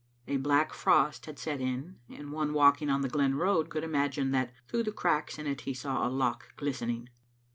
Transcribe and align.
A 0.27 0.37
black 0.37 0.73
frost 0.73 1.27
had 1.27 1.37
set 1.37 1.61
in, 1.61 1.99
and 2.09 2.31
one 2.31 2.53
walking 2.53 2.89
on 2.89 3.01
the 3.01 3.07
glen 3.07 3.35
road 3.35 3.69
could 3.69 3.83
imagine 3.83 4.31
that 4.31 4.51
through 4.67 4.81
the 4.81 4.91
cracks 4.91 5.37
in 5.37 5.45
it 5.45 5.61
he 5.61 5.75
saw 5.75 6.07
a 6.07 6.09
loch 6.09 6.55
glistening. 6.57 7.09